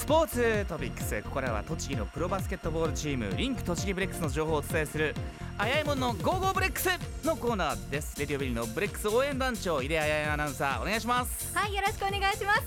[0.00, 1.22] スポーツトピックス。
[1.22, 5.14] ここからは栃木のプロバスケットボールチームリンク栃木ブレックスの情報をお伝えする
[5.58, 6.88] あやいもんの Go Go BREX
[7.22, 8.18] のコーナーです。
[8.18, 11.54] RADIO BERRY のブレックス応援団長井出あやいアナウンサーお願いします。
[11.56, 12.62] はいよろしくお願いします。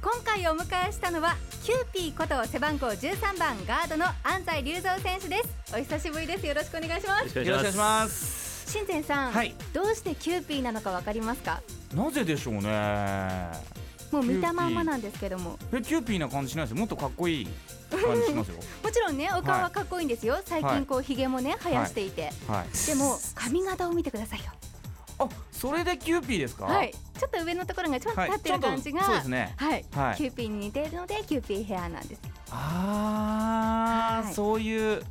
[0.00, 5.74] 今回お迎えしたのはキューピーこと背番号13番ガードの安齋竜三選手です。
[5.74, 6.46] お久しぶりです。
[6.46, 7.38] よろしくお願いします。
[7.38, 8.72] よろしくお願いします。
[8.72, 9.54] 新前さん、はい。
[9.74, 11.60] どうしてキューピーなのかわかりますか？
[11.94, 13.77] なぜでしょうね
[14.10, 15.58] もう見たまんまなんですけども。
[15.72, 16.78] えキューピーな感じしないですよ。
[16.78, 17.48] もっとかっこいい
[17.90, 18.56] 感じしますよ。
[18.82, 22.86] もちろんねお顔はかっこいいんですよ、最近こうひげもね生やしていて、はい。
[22.86, 24.46] でも髪型を見てくださいよ。
[25.20, 26.66] あそれでキューピーですか？
[26.66, 26.92] はい。
[26.92, 29.54] ちょっと上のところがちょっと立ってる感じが、そうですね。
[29.56, 30.16] はい、はい。
[30.16, 32.20] キューピーに似ているのでキューピーヘアなんです。
[32.50, 34.34] あー、はい。
[34.34, 35.02] そういう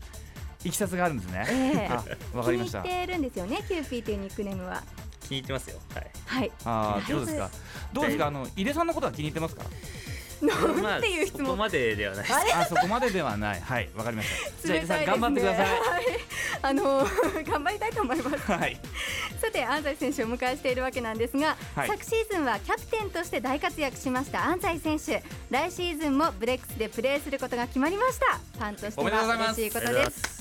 [0.63, 1.87] いきさつがあるんですね、ええ。
[1.91, 2.03] あ
[2.37, 2.81] わかりました。
[2.81, 4.81] 気に入ってるんですよねキューピーというニックネームは
[5.27, 5.79] 気に入ってますよ。
[5.93, 6.11] はい。
[6.25, 6.51] はい。
[6.65, 7.49] あーどうですか？
[7.93, 8.27] どうですか？
[8.27, 9.63] あの井出さんのことは気に入ってますか？
[10.39, 11.45] なんていう質問？
[11.47, 12.25] そこまでではない。
[12.53, 13.59] あそこまでではない。
[13.61, 14.29] はいわかりまし
[14.61, 14.67] た。
[14.67, 15.67] じゃあ井出さん冷たいね頑張ってくださは
[15.99, 16.03] い。
[16.61, 17.07] あの
[17.51, 18.51] 頑張りたいと思います。
[18.51, 18.79] いはい。
[19.41, 21.87] さて安齋選手をお迎えしているわけなんですが、はい。
[21.87, 25.23] 昨シーズンはキャプテンとして大活躍しました安齋選手。
[25.49, 28.37] 来シーズンもブレックスでプレーすることが決まりました。
[28.37, 29.47] ファンとしておめでとうございます。
[29.49, 30.36] は嬉しいことです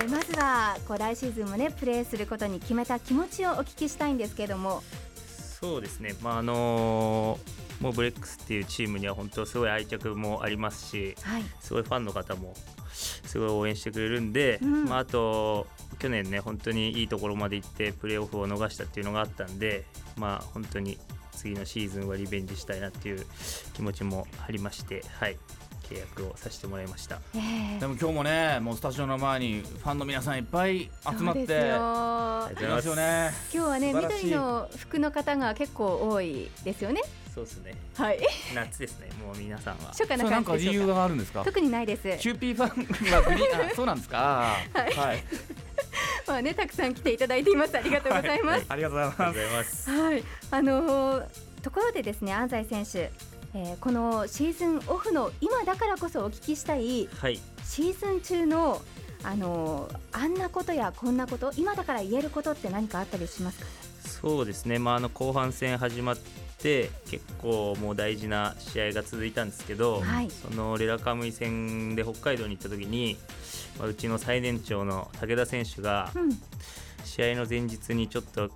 [0.00, 4.82] でまずはこう来シーズンもねプレーすることに決めた気持ちをお聞きしたいんですけれども。
[5.60, 6.14] そうですね。
[6.22, 11.42] まああのーもうブレックスっていうチームには本当すごい愛着もありますし、はい。
[11.60, 12.54] すごいファンの方も
[12.92, 14.84] すごい応援してくれるんで、うん。
[14.84, 15.66] まああと
[15.98, 19.84] 去年ね本当にいいところまで行ってプレーオフを逃したっていうのがあったんで、
[20.16, 20.98] まあ本当に
[21.32, 23.26] 次のシーズンはリベンジしたいなっていう
[23.74, 25.36] 気持ちもありまして、はい
[25.90, 27.18] 契約をさせてもらいました。
[27.34, 31.40] えーでも今日もねもうスタジオの前にファンの皆さんいっぱい集まって。
[31.40, 32.94] そうですよ。
[32.94, 33.30] ね。
[33.52, 37.02] 今日はね緑の服の方が結構多いですよね。
[37.34, 37.74] そうですね。
[37.96, 38.18] はい。
[38.54, 39.08] 夏ですね。
[39.24, 39.88] もう皆さんは。
[39.88, 41.44] 初夏な感じでしょうかがあるんですか？
[41.44, 42.02] 特にないです。
[42.20, 44.56] キューピーファンはグリーンあそうなんですか？
[44.72, 45.22] はい、はい。
[46.26, 47.76] まあねたくさん来ていただいています。
[47.76, 48.66] ありがとうございます。
[48.68, 49.08] ありがとうござい。
[49.08, 49.90] ますありがとうございます。
[49.90, 51.26] はい、あのー
[51.60, 53.12] ところでですね安西選手、
[53.54, 57.38] えーこのシーズンオフの今だからこそお聞きしたいはい。
[57.64, 58.80] シーズン中の
[59.22, 63.66] あのーあんなことやこんなこと今だから言えることって何かあったりしますか？
[64.08, 66.16] そうですね、まあ、あの後半戦始まっ
[66.58, 70.30] て結構もう大事な試合が続いたんですけど、はい。
[70.30, 73.18] そのレラカムイ戦で北海道に行った時に、
[73.78, 76.30] まあ、うちの最年長の武田選手がうん。
[77.04, 78.50] 試合の前日にちょっと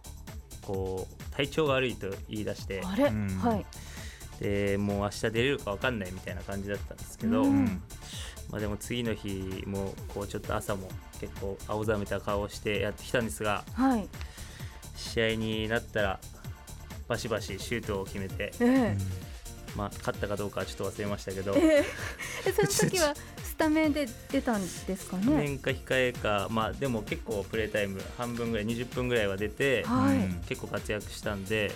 [0.63, 3.29] こう体調が悪いと言い出してあれ、うん。
[3.39, 3.67] はい
[4.41, 7.65] でもう明日出れるか分かんないみたいな感じだったんですけど、ううん。
[7.65, 7.83] ん
[8.51, 10.89] まあ、でも次の日もこうちょっと朝も
[11.21, 14.09] 結構青ざめた顔をしてやってきたんですがはい。
[14.97, 16.21] 試合になったら
[17.09, 18.97] バシバシシュートを決めて、え
[19.75, 21.55] まあ、勝ったかどうかはちょっと忘れましたけど。
[21.57, 21.85] え、え
[22.47, 25.27] えその時は スタメンで出たんですかね？
[25.27, 31.71] 年か控えか、まあ、でも結構プレータイム半分ぐらい20分ぐらいは出て、はい、うん結構活躍したんで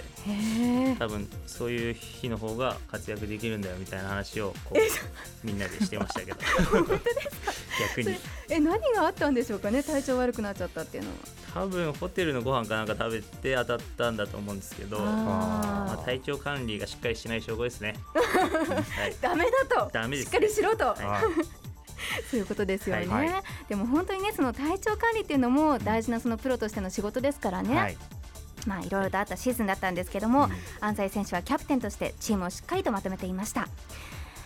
[0.98, 6.38] 多分そういう日の方が活躍できるんだよみたいな話をこうみんなでしてましたけど。
[7.96, 8.18] 逆に。
[8.48, 9.82] え何があったんでしょうかね？
[9.82, 11.16] 体調悪くなっちゃったっていうのは。
[11.54, 17.87] 多分ホテルのご飯かなんか食べて当たったんだと思うんですけどまあ、あ体調管理がしっかりしてない証拠ですね。
[17.92, 19.90] はいーダメだと。
[19.92, 21.04] ダメですしっかりしろと、はい。
[21.04, 21.22] は い
[22.30, 27.98] そういうことですよね、はいはでも本当にねその体調管理っていうのも大事なそのプロとしての仕事ですからね、はい。
[28.66, 30.52] まあいろいろとあったシーズンだったんですけども、うん。
[30.80, 33.68] 安西選手はキャプテンとしてチームをしっかりとまとめていました。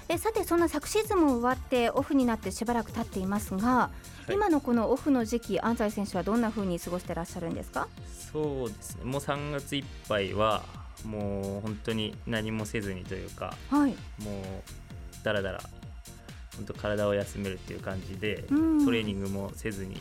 [0.09, 3.91] えさてそんな昨シーズンも終わってオフになってしばらく経っていますが、
[4.29, 4.33] い。
[4.33, 7.89] 今のこのオフの時期安西選手はどんな風に過ごしてらっしゃるんですか？
[8.33, 9.05] そうですね。
[9.05, 10.65] もう3月いっぱいは
[11.05, 13.91] もう本当に何もせずにというかはい。
[14.23, 15.63] もうだらだら
[16.57, 18.85] 本当体を休めるっていう感じで、うん。
[18.85, 20.01] トレーニングもせずに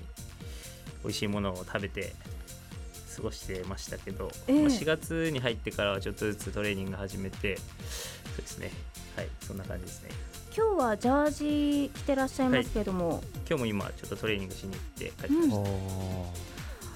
[1.04, 2.14] 美味しいものを食べて
[3.16, 4.60] 過ごしてましたけど、ええ。
[4.62, 7.64] まあ4月に入ってからはちょっとずつトレーニング始めてそ
[8.36, 8.72] うですね。
[9.16, 10.10] はいそんな感じですね。
[10.56, 16.51] 今日はジャージ着てらっしゃいますけれども、今日も今ちょっとトレーニングしに行って帰ってきました、おー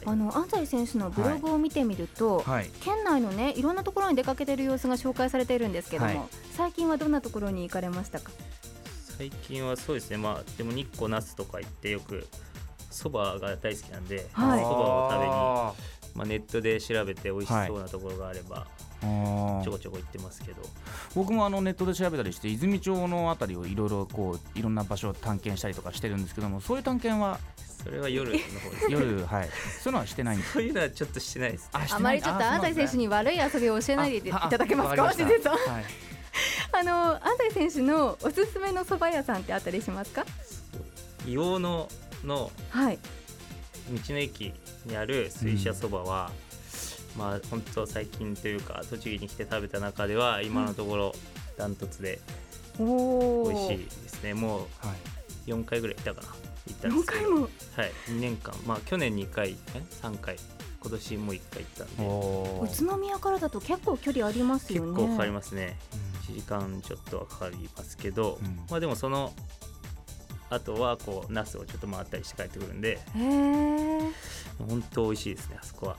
[0.06, 2.70] あの安西選手のブログを見てみると、はい。
[2.82, 6.28] 県内のねいろんなところに出かけている様子が紹介されているんですけども、はい。
[6.54, 8.32] 最近はどんなところに行かれましたか？
[9.18, 10.18] 最近はそうですね。
[10.18, 12.28] まあでも日光那須とか行ってよく
[12.92, 15.74] そばが大好きなんでそば、はいを食べに、あ
[16.16, 18.68] まあ、ネットで調べて美味しそうなところがあれば、
[19.02, 20.62] ちょこちょこ行ってますけど。
[21.14, 27.40] 僕もあのネットで調べたりして泉町のあたりをいろいろこういろんな場所を探検したりとかしてるんですけどもそういう探検は
[27.86, 29.50] それは夜の方です 夜はい。
[29.82, 30.54] そういうのはしてないんです。
[30.54, 31.70] そういうのはちょっとしてないですね。
[31.74, 35.30] ああまりちょっと安西選手に悪い遊びを教えないでいただけますか、あわりました。
[35.30, 35.74] 先生さん。
[35.76, 35.86] はい。
[36.74, 40.26] あの安西選手のおすすめの蕎麦屋さんってあったりしますか？
[41.26, 41.90] 硫黄の
[42.24, 43.00] のはい。
[43.92, 44.52] 道の駅
[44.86, 46.32] にある水車そばは、
[47.16, 51.16] まあ本当最近というか栃木に来て食べた中では今のところ
[51.56, 52.20] ダントツで
[52.80, 54.94] 美味しいですね、もは
[55.48, 56.36] い、う4回ぐらい行ったかな
[56.68, 57.22] 行ったんで4すけど。
[57.22, 57.42] 回も。
[57.42, 57.52] はい。
[58.08, 58.56] 2年間。
[58.66, 60.38] まあ去年2回え3回。
[60.80, 61.96] 今年もう1回行ったん
[62.68, 62.72] で。
[62.84, 64.92] 宇都宮からだと結構距離ありますよね。
[64.92, 65.78] 結構かかりますね。
[66.28, 68.56] 1時間ちょっとはかかりますけど、うん。
[68.70, 69.34] まあでもその
[70.50, 73.00] あとはこうナスをちょっと回ったりして帰ってくるんで。
[74.58, 75.98] 本当美味しいですねあそこは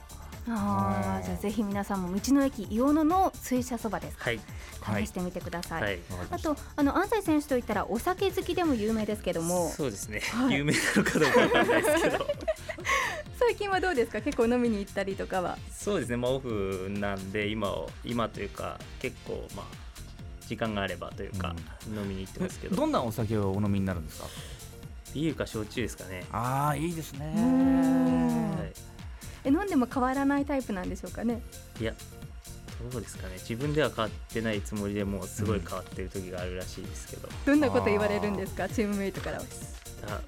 [0.49, 4.25] あーじゃあぜひ皆さんも道の駅伊予野の水車そばですか。
[4.25, 4.39] はい。
[4.81, 5.99] はい試してみてください、はい。
[6.31, 9.69] あとあの安西選手といったらお酒好きでも有名ですけども。
[9.69, 10.55] そうですね、はい。
[10.55, 12.27] 有名なのかどうかわかんないですけど。
[13.37, 14.21] 最近はどうですか？
[14.21, 15.57] 結構飲みに行ったりとかは。
[15.71, 16.17] そうですね。
[16.17, 19.65] まあオフなんで今を今というか結構まあ
[20.47, 21.53] 時間があればというか、
[21.93, 22.75] 飲みに行ってますけど。
[22.77, 24.27] どんなお酒をお飲みになるんですか？
[25.13, 27.33] ビールか焼酎ですかね、ああいいですね。
[27.35, 28.49] うーん。
[28.51, 28.56] はい、
[29.47, 31.41] え飲んでも変わらないタイプなんでしょうかね？
[31.79, 31.93] いや
[32.91, 33.33] どうですかね。
[33.39, 38.69] 自分では変わってないつもりでもうすごい変わってる時があるらしいですけど、 どんなこと言われるんですか？
[38.69, 39.43] チームメイトからは。
[40.09, 40.21] あ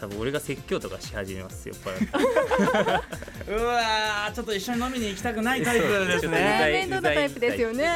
[0.00, 3.50] 多分俺が説教とかし始めますよ酔っ払って。
[3.52, 6.30] うわーちょっと一緒に飲みに行きたくないタイプですね。
[6.38, 6.58] ね。
[6.72, 7.88] 面倒なタイプですよね。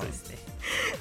[0.00, 0.38] そうですね。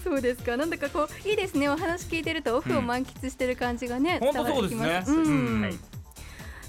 [0.04, 0.58] そうですか。
[0.58, 1.70] なんだかこういいですね。
[1.70, 5.14] お話聞いてるとオフを満喫してる感じがね、本当伝わってきます。
[5.14, 5.38] そうですね。
[5.38, 5.62] ん。
[5.62, 5.78] はい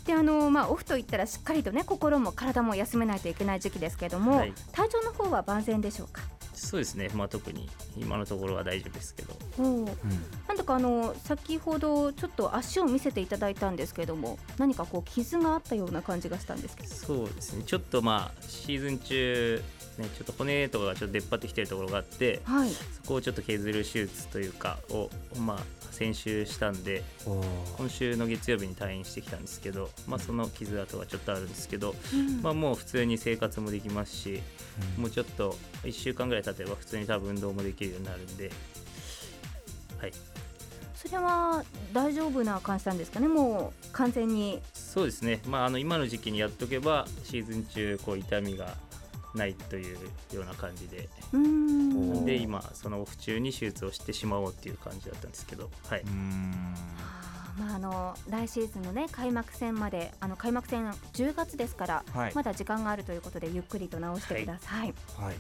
[0.04, 4.52] であのまあオフといったらしっかりとね心も体も休めないといけない時期ですけども、はい。
[4.72, 6.20] 体調の方は万全でしょうか？
[6.52, 7.10] そうですね。
[7.14, 16.88] まあ特に今のところは大丈夫ですけどなんだかあの先ほどちょっと足を見せていただいたんですけども何かこう傷があったような感じがしたんですけど。
[16.88, 17.64] そうですね。
[17.64, 19.62] ちょっとまあシーズン中
[19.98, 22.70] ねちょっと骨とかがちょっと出っ張ってきてるところがあってはい。
[22.70, 27.04] そこをちょっと削る手術というかをまあ先週したんで
[27.78, 32.42] 今週の月曜日に退院してきたんですけど、まあ、その傷跡がちょっとあるんですけど、うん。
[32.42, 34.42] まあ、もう普通に生活もできますし
[34.98, 38.50] もうちょっと1週間ぐらい経てば普通に多分運動もできるようになるんで、
[40.00, 40.12] はい、
[40.94, 43.28] それは大丈夫な感じなんですかね？
[43.28, 44.60] もう完全に。
[44.72, 48.76] そうですね、まあ、あの今の時期にやっとけばシーズン中こう痛みが
[49.34, 49.98] ないという
[50.32, 51.08] ような感じで。
[51.32, 52.24] うーん。
[52.24, 56.74] で今そのオフ中に手術をしてしまおうっていう感じだったんですけど、はい、うーん。
[56.98, 62.34] あーまあ、あの来シーズンの、ね、開幕戦まであの開幕戦10月ですから、はい。
[62.34, 65.36] まだ時間があるということでゆっくりと直してください、はい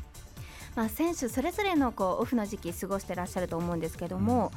[0.74, 4.50] まあ、選手それぞれのこうオフの時期過ごしてらっしゃると思うんですけども、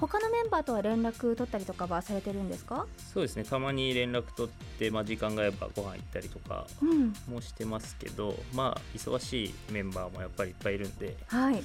[0.00, 3.44] 他のメンバーとは連絡取ったりとかはされてるんですか、そうですね。
[3.44, 7.12] たまに連絡取って、まあ、時間があればご飯行ったりとかうん。
[7.28, 11.16] もしてますけどまあ忙しいメンバーもやっぱりいっぱいいるんで。
[11.26, 11.62] はい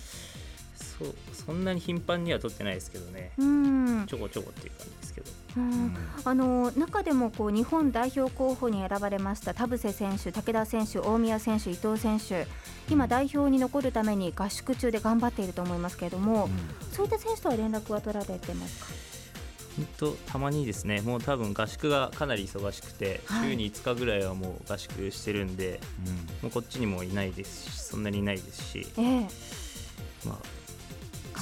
[1.00, 3.32] そうそんなに頻繁には取ってないですけどね。
[3.38, 4.06] うん。
[4.08, 5.32] ちょこちょこっていう感じですけど。
[5.58, 5.96] うん。
[6.26, 12.46] あの中でもこう日本代表候補に選ばれました田臥選手、武田選手、大宮選手、伊藤選手。
[12.90, 16.50] 今、代表に残るために合宿中で頑張っていると思いますけれども、
[16.92, 18.88] そういった選手とは連絡は取られてますか？
[19.78, 23.50] 本当たまにですねもう多分合宿がかなり忙しくて、はい。
[23.52, 26.14] 週に5日ぐらいはもう合宿してるんでうん。
[26.14, 28.88] もうこっちにもいないですしそんなにいないですし。
[28.98, 29.28] ええ。
[30.26, 30.59] まあ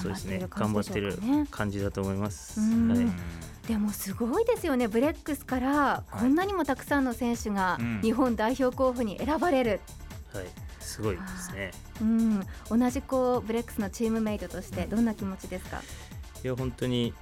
[0.01, 0.39] そうですね。
[0.49, 2.89] 頑頑張ってるる感じだと思います、うん。
[2.89, 8.01] はい、でもすごいですよね、ブレックスからこんなにもたくさんの選手がうん。
[8.01, 9.79] 日本代表候補に選ばれる、
[10.33, 10.45] はい、
[10.79, 11.71] すごいですね。
[12.01, 15.81] うん、同じこうブレックスのチームメイトとしてどんな気持ちですか、
[16.43, 17.13] いや本当に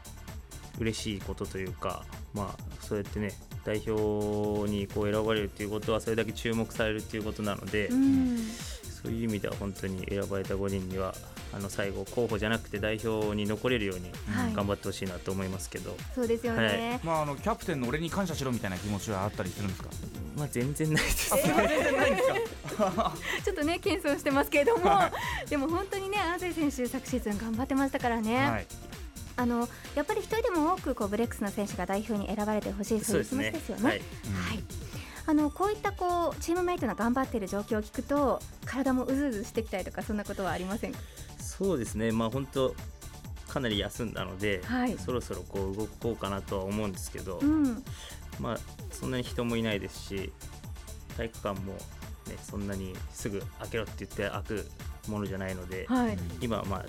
[0.79, 3.31] 嬉しいことというかまあそうやってね
[3.63, 8.37] 代表にこう選ばれるっていうことはそれだけ注目されるっていうことなので、うん。
[9.05, 11.13] そういう意味では本当に選ばれた5人には
[11.55, 14.53] あの最後候補じゃなくて代表に残れるようにはい。
[14.53, 19.89] 頑張ってほしいなと思いますけど、そうですよね、まああのキャプテンの俺に感謝しろみたいな気持ちはあったりするんですか？
[20.35, 21.55] まあ全然ないです、全然
[21.97, 22.21] ないんで
[22.67, 22.75] す。
[22.75, 23.13] か
[23.45, 24.99] ちょっとね謙遜してますけれども。
[25.49, 28.67] でも本当にね安西選手昨シーズン頑張ってましたからね、はい。
[29.37, 33.83] あのやっぱり一人でも多くこうブレックスの選手が代表に選ばれてほしいそういう気持ちですよね。
[33.83, 34.03] はい、はい。
[35.27, 40.99] あのこういったこうチームメイトの頑張っている状況を聞くと体もうずうずしてきたりとかそんなことはありませんか？
[41.57, 42.11] そうですね。
[42.11, 42.75] まあ本当
[43.47, 44.97] かなり休んだので、はい。
[44.97, 47.83] そろそろこう動こうかなとは思うんですけど、うん。
[48.39, 48.57] まあ
[48.91, 50.33] そんなに人もいないですし
[51.15, 51.79] 体育館も、ね、
[52.43, 54.67] そんなにすぐ開けろって言って開く
[55.07, 56.85] ものじゃないので、はい、今はまあ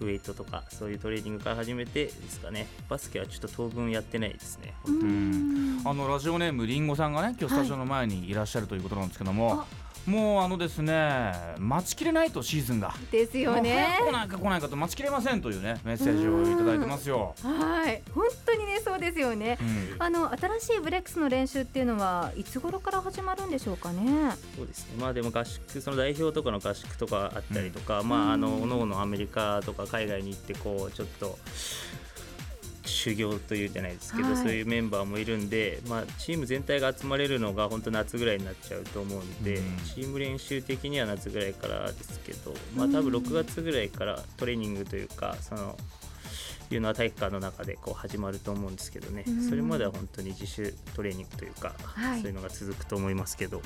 [0.00, 2.66] ウェイトとかそういうトレーニングから始めてですかね。
[2.88, 4.72] バスケはちょっと当分やってないですね。
[4.86, 5.82] うん。
[5.84, 9.66] あのラジオネームりんごさんがね今日スタジオの前にいらっしゃるということなんですけども、
[10.10, 12.92] もうあのですね待ちきれないとシーズンが。
[13.12, 13.98] ですよね。
[14.00, 18.02] 来ないか来ないかと待ちきれませんというねメッセージをいただいてますよ、はい。
[18.12, 19.58] 本当にねそうですよね。
[19.60, 19.96] うん。
[19.98, 24.32] あの新しいブレックスの練習っていうのはいつ頃から始まるんでしょうかね。
[24.56, 24.94] そうですね。
[25.00, 31.38] まあでも合宿その代表とかの合宿とかあったりとか、まああの各々アメリカとか海外に行ってこうちょっと
[32.84, 34.36] 修行というじゃないですけど、はい。
[34.36, 39.76] そういうメンバーもいるんで、まあ、チーム全体が集まれるのが本当夏ぐらいになっちゃうと思うんで、うん。
[39.94, 45.76] チーム練習的には夏ぐらいからですけど、まあ、多分6月ぐらいからトレーニングというかその
[46.74, 49.48] いうのは体育館の中でこう始まると思うんですけどね、うん。
[49.48, 52.20] それまでは本当に自主トレーニングというか、はい。
[52.20, 53.60] そういうのが続くと思いますけど。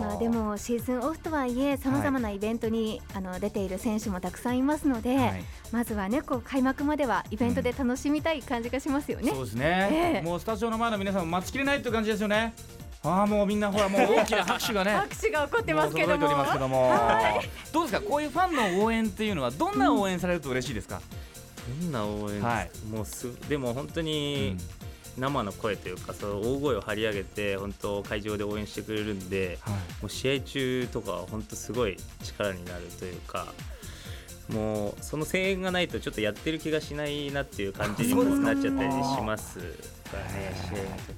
[0.00, 5.44] まあでもシーズンオフとはいえさまざまなイベントに、あの出ている選手もたくさんいますので、はい。
[5.72, 9.30] まずはねこう開幕まではイベントで楽しみたい感じがしますよね。
[9.30, 10.22] そうですね、ええ。
[10.22, 12.54] もうスタジオの前の皆さんも待ちきれないという感じですよね。
[13.02, 16.18] ああもうみんなほらもう大きな拍手がね拍手が起こってますけども。
[16.18, 18.08] もう届いておりますけども、はどうですか？
[18.08, 21.00] こういうファンの応援っていうのはどんな応援されると嬉しいですか、
[21.80, 22.70] どんな応援はい。
[22.90, 24.56] もうすでも本当に
[25.18, 29.74] 生の声というか、そう大声を張り上げて本当会場で応援してくれるんではい。
[29.74, 33.46] もう試合中とかは本当すごい力になるというか
[34.48, 39.58] もうその声援がないとちょっとやってる気がしないなっていう感じになっちゃったりします。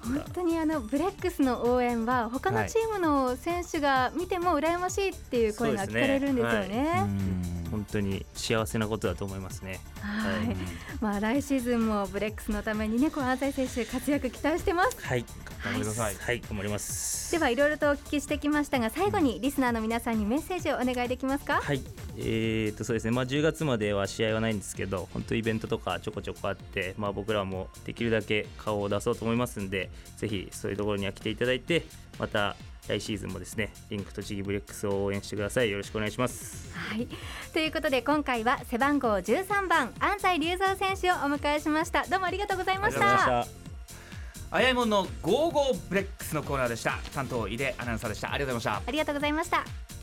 [0.01, 0.27] 本は。
[0.33, 7.58] 当にあのブレックスの応援は他のチームの選手が見ても羨ましいっていう声が聞かれるんですよね。
[7.91, 9.81] 本当に幸せなことだと思いますね。
[10.01, 10.57] はいはい
[11.01, 14.99] まあ来シーズンもブレックスのためにねこう安西選手活躍期待してます。
[15.01, 15.25] はい、
[15.65, 17.33] 頑張ってくださいはい、頑張ります。
[17.33, 21.63] ではいろいろとお聞きしてきましたが最後にリスナーの皆さんにメッセージをお願いできますか？
[21.63, 21.81] はい、
[22.21, 31.85] えー、とそうですね、まあ、10月までは試合はないんですけど、本当、イベントとかちょこちょこあって、まあ、僕らもできるだけ顔を出そうと思いますんで、ぜひそういうところには来ていただいて、
[32.19, 32.57] また
[32.89, 35.71] 来シーズンもですね、リンク栃木ブレックスを応援してください。
[35.71, 36.75] よろしくお願いします。
[36.75, 37.07] はい、
[37.53, 42.05] ということで今回は背番号13番安齋竜三選手をお迎えしました。
[42.07, 43.59] どうもありがとうございましありがとうございまたした。
[44.51, 46.99] あやいもんの Go Go BREX のコーナーでした。
[47.15, 48.33] 担当井出アナウンサーでした。
[48.33, 48.89] ありがとうございました。
[48.89, 49.98] ありがとうございました